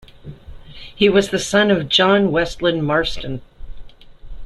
He 0.95 1.09
was 1.09 1.29
the 1.29 1.37
son 1.37 1.69
of 1.69 1.87
John 1.87 2.31
Westland 2.31 2.87
Marston. 2.87 3.43